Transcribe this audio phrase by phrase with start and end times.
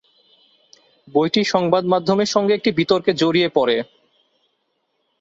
[1.07, 3.77] বইটি সংবাদমাধ্যমের সঙ্গে একটি বিতর্কে জড়িয়ে পড়ে।